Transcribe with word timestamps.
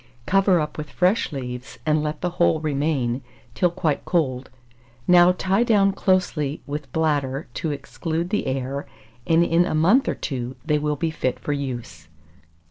Cover 0.25 0.59
up 0.59 0.79
with 0.79 0.89
fresh 0.89 1.31
leaves, 1.31 1.77
and 1.85 2.01
let 2.01 2.21
the 2.21 2.31
whole 2.41 2.59
remain 2.59 3.21
till 3.53 3.69
quite 3.69 4.03
cold. 4.03 4.49
Now 5.07 5.31
tie 5.33 5.63
down 5.63 5.91
closely 5.91 6.59
with 6.65 6.91
bladder 6.91 7.45
to 7.53 7.69
exclude 7.69 8.31
the 8.31 8.47
air, 8.47 8.87
and 9.27 9.43
in 9.43 9.63
a 9.63 9.75
month 9.75 10.07
or 10.07 10.15
two, 10.15 10.55
they 10.65 10.79
will 10.79 10.95
be 10.95 11.11
fit 11.11 11.37
for 11.39 11.53
use. 11.53 12.07